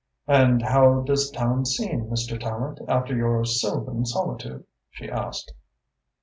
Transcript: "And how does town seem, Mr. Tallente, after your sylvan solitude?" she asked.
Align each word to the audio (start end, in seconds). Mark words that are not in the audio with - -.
"And 0.25 0.63
how 0.63 1.01
does 1.01 1.29
town 1.29 1.63
seem, 1.67 2.07
Mr. 2.07 2.41
Tallente, 2.41 2.83
after 2.87 3.15
your 3.15 3.45
sylvan 3.45 4.03
solitude?" 4.07 4.63
she 4.89 5.07
asked. 5.07 5.53